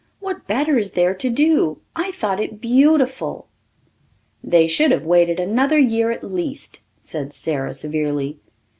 What 0.19 0.47
better 0.47 0.79
is 0.79 0.93
there 0.93 1.13
to 1.13 1.29
do? 1.29 1.77
I 1.95 2.09
thought 2.11 2.39
it 2.39 2.59
beautiful." 2.59 3.45
"They 4.43 4.65
should 4.65 4.89
have 4.89 5.05
waited 5.05 5.39
another 5.39 5.77
year 5.77 6.09
at 6.09 6.23
least," 6.23 6.81
said 6.99 7.31
Sara 7.33 7.75
severely. 7.75 8.39